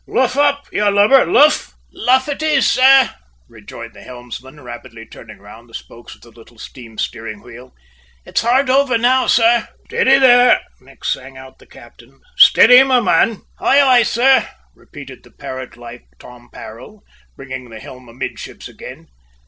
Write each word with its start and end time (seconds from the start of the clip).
"Luff 0.07 0.35
up, 0.35 0.65
you 0.71 0.89
lubber, 0.89 1.27
luff!" 1.27 1.75
"Luff 1.93 2.27
it 2.27 2.41
is, 2.41 2.67
sir," 2.67 3.11
rejoined 3.47 3.93
the 3.93 4.01
helmsman, 4.01 4.59
rapidly 4.59 5.05
turning 5.05 5.37
round 5.37 5.69
the 5.69 5.75
spokes 5.75 6.15
of 6.15 6.21
the 6.21 6.31
little 6.31 6.57
steam 6.57 6.97
steering 6.97 7.39
wheel. 7.39 7.75
"It's 8.25 8.41
hard 8.41 8.67
over 8.71 8.97
now, 8.97 9.27
sir." 9.27 9.67
"Steady 9.85 10.17
there," 10.17 10.59
next 10.79 11.13
sang 11.13 11.37
out 11.37 11.59
the 11.59 11.67
captain. 11.67 12.19
"Steady, 12.35 12.81
my 12.81 12.99
man!" 12.99 13.43
"Aye, 13.59 13.79
aye, 13.81 14.01
sir," 14.01 14.49
repeated 14.73 15.21
the 15.21 15.29
parrot 15.29 15.77
like 15.77 16.07
Tom 16.17 16.49
Parrell, 16.51 17.03
bringing 17.35 17.69
the 17.69 17.79
helm 17.79 18.09
amidships 18.09 18.67
again. 18.67 19.07